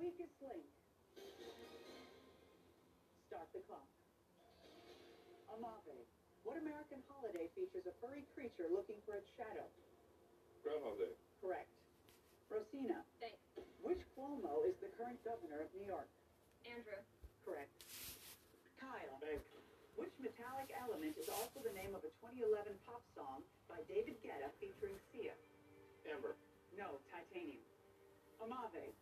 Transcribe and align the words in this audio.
weakest 0.00 0.32
link. 0.40 0.64
Start 3.28 3.46
the 3.52 3.60
clock. 3.68 3.86
Amave. 5.52 6.00
What 6.42 6.56
American 6.56 7.04
holiday 7.04 7.52
features 7.52 7.84
a 7.84 7.94
furry 8.00 8.24
creature 8.32 8.66
looking 8.72 8.96
for 9.04 9.20
its 9.20 9.28
shadow? 9.36 9.68
Groundhog 10.64 10.96
Day. 10.96 11.12
Correct. 11.44 11.68
Rosina. 12.48 13.04
Thanks. 13.20 13.38
Which 13.84 14.00
Cuomo 14.16 14.64
is 14.64 14.74
the 14.80 14.88
current 14.96 15.20
governor 15.22 15.68
of 15.68 15.70
New 15.76 15.84
York? 15.84 16.08
Andrew. 16.64 16.98
Correct. 17.44 17.70
Kyle. 18.80 19.20
Bank. 19.20 19.44
Which 20.00 20.16
metallic 20.16 20.72
element 20.80 21.20
is 21.20 21.28
also 21.28 21.60
the 21.60 21.76
name 21.76 21.92
of 21.92 22.00
a 22.08 22.12
2011 22.24 22.72
pop 22.88 23.04
song 23.12 23.44
by 23.68 23.84
David 23.84 24.16
Guetta 24.24 24.48
featuring 24.56 24.96
Sia? 25.12 25.36
Amber. 26.08 26.40
No, 26.72 26.96
titanium. 27.12 27.60
Amave. 28.40 28.96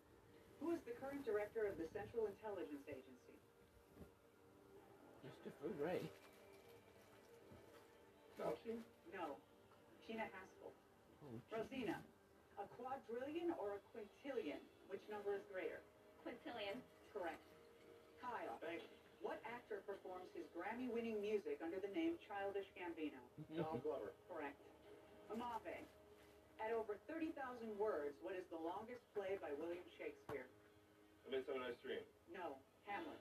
Who 0.61 0.75
is 0.75 0.83
the 0.83 0.93
current 0.99 1.25
director 1.25 1.67
of 1.67 1.79
the 1.79 1.87
Central 1.95 2.27
Intelligence 2.27 2.83
Agency? 2.87 3.37
Christopher 5.23 5.71
Wray. 5.79 6.03
Fauci. 8.39 8.83
No. 9.15 9.39
Gina 10.07 10.27
Haspel. 10.31 10.71
Oh, 11.23 11.39
Rosina. 11.51 12.03
A 12.59 12.67
quadrillion 12.75 13.55
or 13.55 13.79
a 13.79 13.81
quintillion? 13.95 14.59
Which 14.91 15.03
number 15.11 15.35
is 15.35 15.43
greater? 15.51 15.79
Quintillion. 16.27 16.83
Correct. 17.13 17.43
Kyle. 18.21 18.59
Bank. 18.59 18.83
What 19.23 19.39
actor 19.47 19.83
performs 19.87 20.31
his 20.35 20.47
Grammy-winning 20.55 21.19
music 21.21 21.59
under 21.63 21.79
the 21.79 21.91
name 21.91 22.19
Childish 22.27 22.67
Gambino? 22.79 23.19
Donald 23.55 23.83
Glover. 23.83 24.15
Correct. 24.31 24.59
Amave. 25.31 25.87
At 26.59 26.73
over 26.75 26.99
30,000 27.07 27.79
words, 27.79 28.19
what 28.21 28.35
is 28.35 28.45
the 28.51 28.59
longest 28.59 29.01
play 29.15 29.39
by 29.41 29.53
William 29.55 29.87
Shakespeare? 29.97 30.47
A 31.25 31.29
Midsummer 31.31 31.61
Night's 31.61 31.79
Dream. 31.79 32.03
No. 32.27 32.59
Hamlet. 32.87 33.21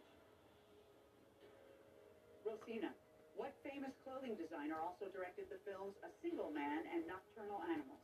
Rosina. 2.44 2.96
What 3.36 3.54
famous 3.62 3.94
clothing 4.04 4.34
designer 4.34 4.80
also 4.82 5.06
directed 5.14 5.46
the 5.50 5.62
films 5.62 5.94
A 6.02 6.10
Single 6.22 6.50
Man 6.50 6.82
and 6.90 7.06
Nocturnal 7.06 7.62
Animals? 7.70 8.02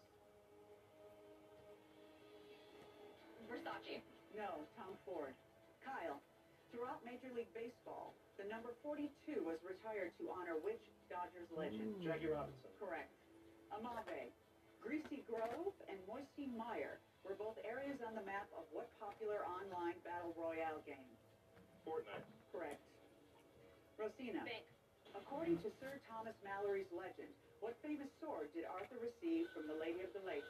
Versace. 3.49 4.01
No. 4.35 4.67
Tom 4.75 4.97
Ford. 5.05 5.33
Kyle. 5.83 6.21
Throughout 6.69 7.03
Major 7.05 7.29
League 7.33 7.53
Baseball, 7.53 8.13
the 8.37 8.43
number 8.45 8.73
42 8.81 9.41
was 9.45 9.57
retired 9.61 10.09
to 10.17 10.29
honor 10.29 10.57
which 10.57 10.81
Dodgers 11.09 11.49
legend? 11.53 12.01
Jackie 12.01 12.27
Robinson. 12.27 12.69
Correct. 12.77 13.13
Amave. 13.69 14.33
Greasy 14.83 15.23
Grove 15.25 15.71
and 15.87 16.05
Moisty 16.05 16.45
Mire 16.45 16.99
were 17.23 17.33
both 17.33 17.55
areas 17.63 18.01
on 18.01 18.15
the 18.15 18.21
map 18.21 18.51
of 18.51 18.65
what 18.69 18.91
popular 18.99 19.39
online 19.47 19.97
battle 20.03 20.33
royale 20.35 20.81
game? 20.81 21.15
Fortnite. 21.85 22.25
Correct. 22.51 22.81
Rosina. 23.97 24.43
Bank. 24.43 24.65
According 25.15 25.59
to 25.59 25.71
Sir 25.79 26.01
Thomas 26.05 26.35
Malory's 26.43 26.91
legend, 26.91 27.31
what 27.59 27.75
famous 27.81 28.09
sword 28.19 28.51
did 28.51 28.65
Arthur 28.65 28.97
receive 28.97 29.47
from 29.53 29.67
the 29.67 29.73
Lady 29.73 30.01
of 30.01 30.11
the 30.11 30.19
Lake? 30.19 30.43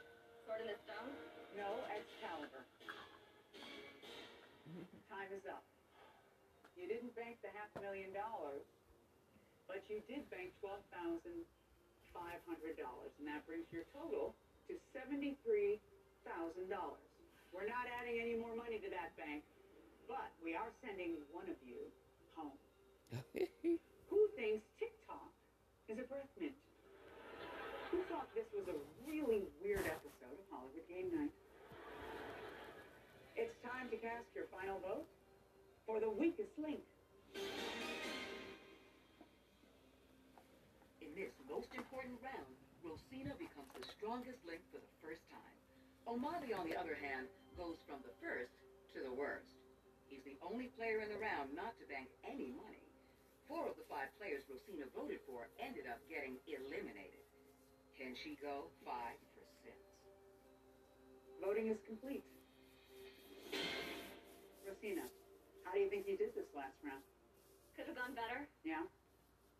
Sword 0.44 0.60
in 0.60 0.66
the 0.66 0.74
Stone. 0.84 1.14
No, 1.54 1.84
Excalibur. 1.88 2.64
Time 5.08 5.30
is 5.32 5.44
up. 5.46 5.62
You 6.74 6.86
didn't 6.86 7.14
bank 7.14 7.38
the 7.40 7.48
half 7.48 7.70
million 7.78 8.12
dollars, 8.12 8.64
but 9.66 9.88
you 9.88 10.00
did 10.00 10.28
bank 10.28 10.52
twelve 10.58 10.82
thousand 12.14 12.30
five 12.30 12.40
hundred 12.46 12.78
dollars, 12.78 13.10
and 13.18 13.26
that 13.26 13.46
brings 13.46 13.66
your 13.72 13.84
total 13.92 14.34
to 14.68 14.78
seventy-three 14.94 15.80
thousand 16.24 16.70
dollars. 16.70 17.02
We're 17.52 17.66
not 17.66 17.86
adding 18.00 18.18
any 18.20 18.34
more 18.38 18.54
money 18.54 18.78
to 18.78 18.90
that 18.90 19.14
bank, 19.16 19.44
but 20.08 20.30
we 20.42 20.54
are 20.54 20.70
sending 20.82 21.18
one 21.30 21.50
of 21.50 21.56
you 21.62 21.90
home. 22.34 22.58
In 41.14 41.22
this 41.22 41.38
most 41.46 41.70
important 41.78 42.18
round, 42.26 42.54
Rosina 42.82 43.38
becomes 43.38 43.70
the 43.78 43.86
strongest 43.94 44.42
link 44.50 44.58
for 44.74 44.82
the 44.82 44.94
first 44.98 45.22
time. 45.30 45.54
Omali, 46.10 46.50
on 46.50 46.66
the 46.66 46.74
other 46.74 46.98
hand, 46.98 47.30
goes 47.54 47.78
from 47.86 48.02
the 48.02 48.10
first 48.18 48.50
to 48.90 48.98
the 48.98 49.14
worst. 49.14 49.54
He's 50.10 50.26
the 50.26 50.34
only 50.42 50.74
player 50.74 51.06
in 51.06 51.14
the 51.14 51.22
round 51.22 51.54
not 51.54 51.70
to 51.78 51.86
bank 51.86 52.10
any 52.26 52.50
money. 52.58 52.82
Four 53.46 53.70
of 53.70 53.78
the 53.78 53.86
five 53.86 54.10
players 54.18 54.42
Rosina 54.50 54.90
voted 54.90 55.22
for 55.22 55.46
ended 55.62 55.86
up 55.86 56.02
getting 56.10 56.34
eliminated. 56.50 57.22
Can 57.94 58.18
she 58.18 58.34
go 58.42 58.66
5%? 58.82 58.90
Voting 61.38 61.70
is 61.70 61.78
complete. 61.86 62.26
Rosina, 64.66 65.06
how 65.62 65.70
do 65.70 65.78
you 65.78 65.86
think 65.86 66.10
you 66.10 66.18
did 66.18 66.34
this 66.34 66.50
last 66.58 66.74
round? 66.82 67.06
Could 67.78 67.86
have 67.86 67.94
gone 68.02 68.18
better. 68.18 68.50
Yeah? 68.66 68.82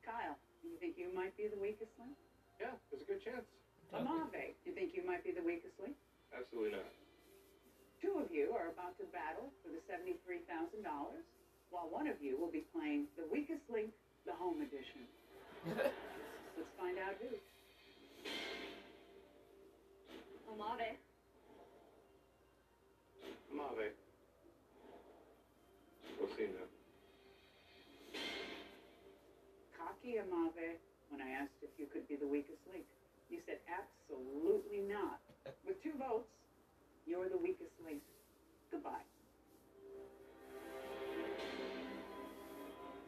Kyle, 0.03 0.34
you 0.69 0.78
think 0.80 0.97
you 0.97 1.12
might 1.12 1.36
be 1.36 1.48
the 1.48 1.60
weakest 1.60 1.92
link? 2.00 2.16
Yeah, 2.60 2.75
there's 2.91 3.02
a 3.02 3.08
good 3.08 3.22
chance. 3.25 3.44
Amave, 3.92 4.56
you 4.64 4.72
think 4.72 4.97
you 4.97 5.04
might 5.06 5.22
be 5.22 5.30
the 5.30 5.44
weakest 5.44 5.76
link? 5.78 5.94
Absolutely 6.34 6.78
not. 6.78 6.91
Two 8.02 8.20
of 8.20 8.28
you 8.32 8.52
are 8.52 8.69
about 8.69 8.98
to 8.98 9.06
battle 9.14 9.48
for 9.62 9.70
the 9.70 9.80
$73,000, 9.86 10.44
while 11.70 11.88
one 11.88 12.06
of 12.06 12.20
you 12.20 12.36
will 12.36 12.50
be 12.50 12.66
playing 12.74 13.06
the 13.16 13.24
weakest 13.30 13.62
link, 13.70 13.91
the 14.26 14.34
home 14.34 14.60
edition. 14.60 15.06
Let's 16.56 16.72
find 16.76 16.98
out 16.98 17.16
who. 17.22 17.32
Amave. 20.53 20.98
Mave. 23.54 23.94
Rosina. 26.20 26.64
Cocky 29.78 30.20
Amave, 30.20 30.76
when 31.08 31.20
I 31.20 31.30
asked 31.41 31.58
if 31.62 31.70
you 31.78 31.86
could 31.86 32.06
be 32.08 32.16
the 32.16 32.26
weakest 32.26 32.60
link, 32.70 32.84
you 33.30 33.41
said 33.47 33.59
absolutely 33.66 34.84
not. 34.84 35.20
With 35.66 35.82
two 35.82 35.97
votes, 35.98 36.28
you're 37.24 37.32
the 37.32 37.40
weakest 37.40 37.72
link. 37.80 38.04
Goodbye. 38.68 39.00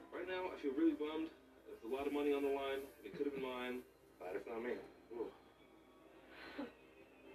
Right 0.09 0.25
now, 0.25 0.49
I 0.49 0.57
feel 0.65 0.73
really 0.73 0.97
bummed. 0.97 1.29
There's 1.69 1.85
a 1.85 1.93
lot 1.93 2.09
of 2.09 2.17
money 2.17 2.33
on 2.33 2.41
the 2.41 2.49
line. 2.49 2.81
It 3.05 3.13
could 3.13 3.29
have 3.29 3.37
been 3.37 3.45
mine, 3.45 3.85
but 4.17 4.33
it's 4.33 4.49
not 4.49 4.65
me. 4.65 4.81
Ooh. 5.13 5.29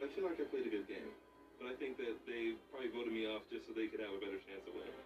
I 0.01 0.09
feel 0.17 0.25
like 0.25 0.41
I 0.41 0.49
played 0.49 0.65
a 0.65 0.73
good 0.73 0.89
game, 0.89 1.13
but 1.61 1.69
I 1.69 1.77
think 1.77 2.01
that 2.01 2.17
they 2.25 2.57
probably 2.73 2.89
voted 2.89 3.13
me 3.13 3.29
off 3.29 3.45
just 3.53 3.69
so 3.69 3.77
they 3.77 3.85
could 3.85 4.01
have 4.01 4.17
a 4.17 4.17
better 4.17 4.41
chance 4.49 4.65
of 4.65 4.73
winning. 4.73 4.97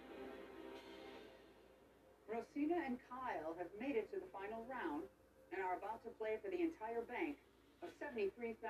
Rosina 2.32 2.80
and 2.88 2.96
Kyle 3.12 3.52
have 3.60 3.68
made 3.84 4.00
it 4.00 4.08
to 4.16 4.24
the 4.24 4.32
final 4.32 4.64
round 4.72 5.04
and 5.52 5.60
are 5.60 5.76
about 5.76 6.00
to 6.08 6.10
play 6.16 6.40
for 6.40 6.48
the 6.48 6.64
entire 6.64 7.04
bank 7.04 7.36
of 7.84 7.92
$73,000. 8.00 8.64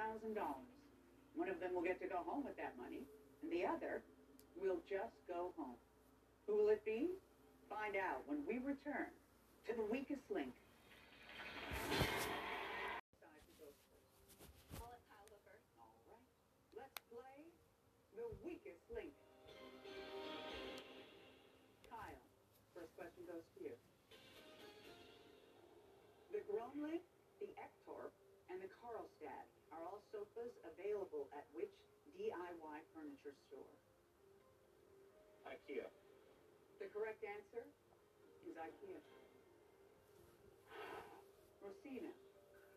One 1.35 1.49
of 1.51 1.59
them 1.59 1.75
will 1.75 1.83
get 1.83 1.99
to 2.01 2.07
go 2.07 2.23
home 2.23 2.43
with 2.43 2.55
that 2.57 2.73
money, 2.79 3.03
and 3.43 3.51
the 3.51 3.67
other 3.67 4.01
will 4.55 4.79
just 4.87 5.15
go 5.27 5.51
home. 5.59 5.77
Who 6.47 6.55
will 6.57 6.69
it 6.69 6.83
be? 6.85 7.11
Find 7.69 7.95
out 7.95 8.23
when 8.25 8.41
we 8.47 8.63
return 8.63 9.11
to 9.67 9.71
the 9.75 9.83
weakest 9.91 10.23
link. 10.31 10.55
Grönlid, 26.55 27.01
the 27.41 27.51
Ektorp, 27.59 28.13
and 28.49 28.61
the 28.61 28.69
Karlstad 28.79 29.54
are 29.75 29.83
all 29.83 29.99
sofas 30.15 30.55
available 30.63 31.27
at 31.35 31.43
which 31.51 31.71
DIY 32.15 32.77
furniture 32.95 33.35
store? 33.51 33.75
IKEA. 35.51 35.91
The 36.79 36.87
correct 36.95 37.19
answer 37.27 37.67
is 38.47 38.55
IKEA. 38.55 38.99
Rosina, 41.59 42.13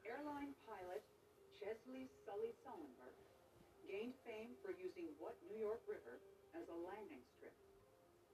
airline 0.03 0.55
pilot 0.67 1.03
Chesley 1.61 2.11
Sully 2.27 2.55
Sullenberg 2.67 3.15
gained 3.87 4.15
fame 4.27 4.55
for 4.63 4.75
using 4.75 5.11
what 5.19 5.35
New 5.47 5.59
York 5.59 5.81
River 5.87 6.19
as 6.55 6.65
a 6.69 6.79
landing 6.87 7.23
strip? 7.37 7.55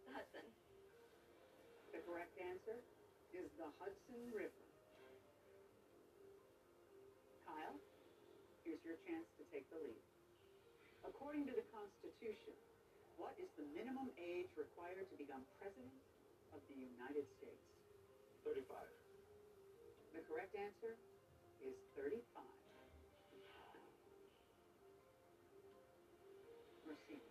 The 0.08 0.12
Hudson. 0.12 0.46
The 1.92 2.00
correct 2.04 2.36
answer 2.38 2.80
is 3.32 3.46
the 3.58 3.68
Hudson 3.80 4.30
River. 4.32 4.73
Your 8.84 9.00
chance 9.08 9.26
to 9.40 9.44
take 9.50 9.64
the 9.72 9.80
lead. 9.80 10.04
According 11.08 11.48
to 11.48 11.54
the 11.56 11.64
Constitution, 11.72 12.54
What 13.16 13.38
is 13.38 13.46
the 13.54 13.66
minimum 13.70 14.10
age 14.18 14.50
required 14.58 15.06
to 15.06 15.16
become 15.16 15.46
president 15.62 15.94
of 16.50 16.58
the 16.66 16.74
United 16.74 17.26
States? 17.38 17.62
35. 18.42 18.74
The 20.18 20.22
correct 20.26 20.54
answer 20.58 20.98
is 21.62 21.78
35. 21.94 22.42
Mercy. 26.86 27.22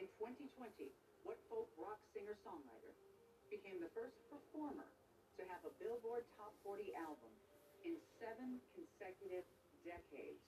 In 0.00 0.08
2020, 0.16 0.90
what 1.28 1.36
folk 1.52 1.68
rock 1.76 2.00
singer-songwriter 2.16 2.92
became 3.52 3.76
the 3.78 3.92
first 3.92 4.16
performer 4.32 4.88
to 5.36 5.42
have 5.52 5.60
a 5.68 5.72
Billboard 5.76 6.24
Top 6.40 6.56
40 6.64 6.88
album 6.96 7.32
in 7.84 8.00
seven 8.16 8.58
consecutive 8.72 9.44
decades? 9.84 10.40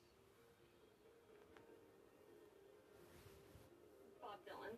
Bob 4.20 4.44
Dylan. 4.44 4.76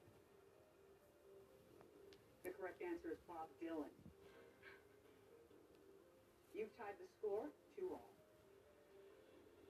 The 2.81 2.88
answer 2.88 3.12
is 3.12 3.21
Bob 3.29 3.44
Dylan. 3.61 3.93
You've 6.56 6.73
tied 6.81 6.97
the 6.97 7.05
score, 7.21 7.53
two 7.77 7.93
all. 7.93 8.09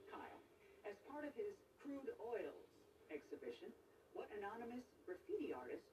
Kyle, 0.06 0.38
as 0.86 0.94
part 1.10 1.26
of 1.26 1.34
his 1.34 1.58
Crude 1.82 2.14
Oils 2.22 2.70
exhibition, 3.10 3.74
what 4.14 4.30
anonymous 4.38 4.86
graffiti 5.02 5.50
artist 5.50 5.90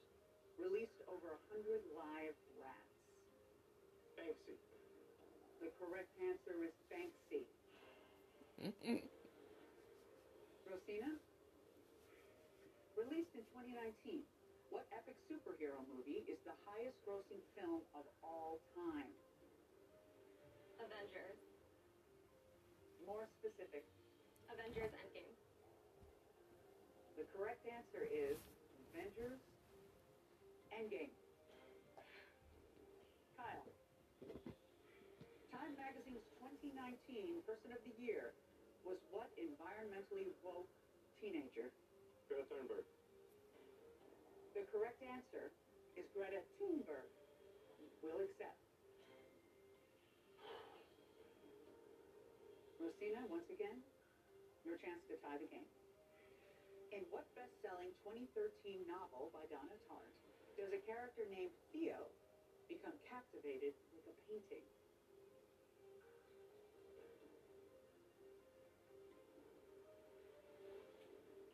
released 0.61 1.01
over 1.09 1.33
a 1.33 1.41
hundred 1.49 1.81
live 1.97 2.37
rats? 2.61 2.93
Banksy. 4.13 4.61
The 5.57 5.73
correct 5.81 6.13
answer 6.21 6.69
is 6.69 6.73
Banksy. 6.93 7.49
Rosina? 10.69 11.17
Released 12.93 13.33
in 13.33 13.41
2019, 13.57 14.21
what 14.69 14.83
epic 14.91 15.15
superhero 15.31 15.79
movie 15.87 16.27
is 16.27 16.39
the 16.43 16.55
highest 16.67 16.99
grossing 17.07 17.39
film 17.55 17.83
of 17.95 18.03
all 18.19 18.59
time? 18.75 19.11
Avengers. 20.83 21.39
More 23.07 23.23
specific, 23.39 23.87
Avengers 24.51 24.91
Endgame. 24.91 25.35
the 27.15 27.25
correct 27.33 27.63
answer 27.65 28.03
is 28.05 28.35
Avengers 28.91 29.39
Endgame. 30.75 31.15
Kyle. 33.33 33.71
Time 35.49 35.73
Magazine's 35.79 36.27
2019 36.37 37.41
Person 37.47 37.71
of 37.73 37.81
the 37.87 37.95
Year 37.97 38.35
was 38.85 38.99
what 39.09 39.31
environmentally 39.39 40.29
woke 40.43 40.69
teenager? 41.17 41.71
Greta 42.29 42.45
Thunberg. 42.51 42.96
The 44.67 44.83
correct 44.83 44.99
answer 44.99 45.55
is 45.95 46.03
Greta 46.11 46.43
Thunberg. 46.59 47.07
Will 48.03 48.19
accept. 48.19 48.59
Rosina, 52.75 53.23
once 53.31 53.47
again, 53.47 53.79
your 54.67 54.75
chance 54.83 54.99
to 55.07 55.15
tie 55.23 55.39
the 55.39 55.47
game. 55.47 55.71
In 56.91 57.07
what 57.15 57.31
best-selling 57.39 57.95
2013 58.03 58.83
novel 58.91 59.31
by 59.31 59.47
Donna 59.47 59.79
Tartt 59.87 60.11
does 60.59 60.75
a 60.75 60.83
character 60.83 61.23
named 61.31 61.55
Theo 61.71 62.11
become 62.67 62.99
captivated 63.07 63.71
with 63.95 64.03
a 64.11 64.15
painting? 64.27 64.67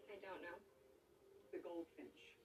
I 0.09 0.17
don't 0.17 0.41
know. 0.41 0.57
The 1.53 1.61
Goldfinch. 1.61 2.42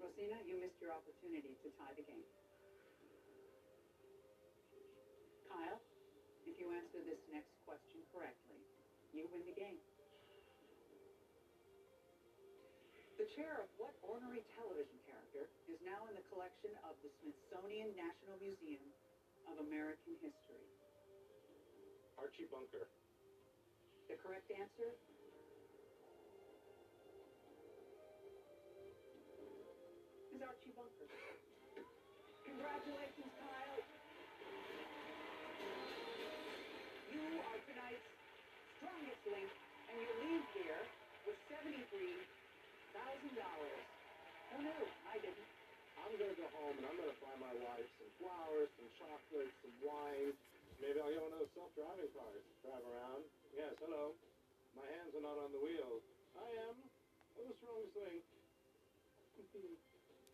Rosina, 0.00 0.40
you 0.48 0.56
missed 0.56 0.80
your 0.80 0.96
opportunity 0.96 1.52
to 1.60 1.68
tie 1.76 1.92
the 1.92 2.00
game. 2.08 2.24
Kyle, 5.44 5.76
if 6.48 6.56
you 6.56 6.72
answer 6.72 7.04
this 7.04 7.20
next 7.28 7.52
question 7.68 8.00
correctly, 8.08 8.64
you 9.12 9.28
win 9.28 9.44
the 9.44 9.52
game. 9.52 9.76
The 13.20 13.28
chair 13.36 13.60
of 13.60 13.68
what 13.76 13.92
ornery 14.00 14.40
television 14.56 14.96
character 15.04 15.52
is 15.68 15.76
now 15.84 16.08
in 16.08 16.16
the 16.16 16.24
collection 16.32 16.72
of 16.88 16.96
the 17.04 17.12
Smithsonian 17.20 17.92
National 17.92 18.40
Museum 18.40 18.88
of 19.52 19.60
American 19.60 20.16
History? 20.24 20.64
Archie 22.16 22.48
Bunker. 22.48 22.88
The 24.08 24.16
correct 24.16 24.48
answer 24.48 24.96
Congratulations, 32.46 33.32
Kyle. 33.42 33.82
You 37.10 37.42
are 37.42 37.58
tonight's 37.66 38.06
strongest 38.78 39.26
link, 39.26 39.50
and 39.90 39.98
you 39.98 40.10
leave 40.22 40.46
here 40.54 40.86
with 41.26 41.34
seventy-three 41.50 42.22
thousand 42.94 43.34
dollars. 43.34 43.82
Who 44.54 44.62
knew? 44.62 44.86
I 45.10 45.18
didn't. 45.18 45.50
I'm 45.98 46.14
gonna 46.14 46.38
go 46.38 46.46
home 46.54 46.78
and 46.78 46.86
I'm 46.86 46.96
gonna 46.96 47.18
buy 47.18 47.34
my 47.34 47.50
wife 47.66 47.90
some 47.98 48.10
flowers, 48.22 48.70
some 48.78 48.86
chocolate, 48.94 49.50
some 49.62 49.74
wine. 49.82 50.30
Maybe 50.78 51.02
I'll 51.02 51.10
get 51.10 51.20
one 51.20 51.32
of 51.34 51.38
those 51.42 51.50
self-driving 51.54 52.14
cars. 52.14 52.42
Drive 52.62 52.84
around. 52.86 53.26
Yes, 53.52 53.74
hello. 53.82 54.14
My 54.78 54.86
hands 54.86 55.14
are 55.18 55.20
not 55.20 55.36
on 55.36 55.50
the 55.50 55.58
wheel. 55.58 55.98
I 56.38 56.46
am. 56.70 56.76
I'm 57.36 57.46
the 57.50 57.54
strongest 57.58 57.96
link. 57.98 58.22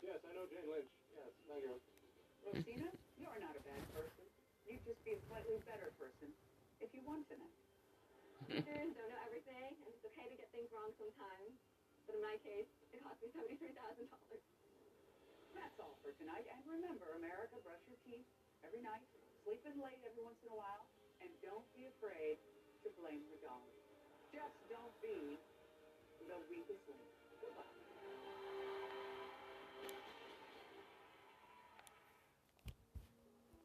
Yes, 0.07 0.23
I 0.23 0.31
know 0.31 0.47
Jane 0.47 0.71
Lynch. 0.71 0.91
Yes, 1.11 1.35
thank 1.51 1.67
you. 1.67 1.75
Rosina, 2.47 2.87
you're 3.19 3.41
not 3.43 3.59
a 3.59 3.63
bad 3.67 3.83
person. 3.91 4.23
You'd 4.63 4.85
just 4.87 5.03
be 5.03 5.19
a 5.19 5.21
slightly 5.27 5.59
better 5.67 5.91
person 5.99 6.31
if 6.79 6.95
you 6.95 7.03
won 7.03 7.27
tonight. 7.27 7.59
Parents 8.47 8.95
don't 8.99 9.11
know 9.11 9.23
everything, 9.27 9.75
and 9.83 9.89
it's 9.91 10.05
okay 10.07 10.31
to 10.31 10.37
get 10.39 10.47
things 10.55 10.71
wrong 10.71 10.95
sometimes. 10.95 11.59
But 12.07 12.15
in 12.15 12.23
my 12.23 12.39
case, 12.39 12.71
it 12.95 13.03
cost 13.03 13.19
me 13.19 13.31
seventy-three 13.35 13.75
thousand 13.75 14.07
dollars. 14.15 14.43
That's 15.55 15.79
all 15.83 15.99
for 16.03 16.13
tonight. 16.15 16.47
And 16.55 16.63
remember, 16.67 17.15
America, 17.19 17.59
brush 17.59 17.83
your 17.89 17.99
teeth 18.07 18.27
every 18.63 18.83
night, 18.83 19.07
sleep 19.43 19.65
in 19.67 19.75
late 19.83 19.99
every 20.07 20.23
once 20.23 20.39
in 20.43 20.49
a 20.53 20.55
while, 20.55 20.87
and 21.19 21.31
don't 21.43 21.67
be 21.75 21.87
afraid 21.91 22.39
to 22.85 22.89
blame 22.95 23.27
the 23.33 23.41
dog. 23.43 23.67
Just 24.31 24.55
don't 24.69 24.95
be 25.01 25.41
the 26.21 26.39
weakest 26.47 26.85
link. 26.87 27.16